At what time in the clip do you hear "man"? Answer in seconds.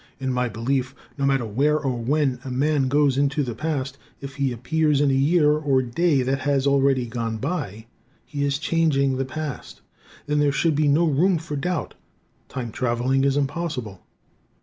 2.49-2.87